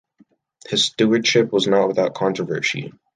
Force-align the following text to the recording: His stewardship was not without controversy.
His 0.67 0.85
stewardship 0.85 1.53
was 1.53 1.67
not 1.67 1.87
without 1.87 2.15
controversy. 2.15 2.91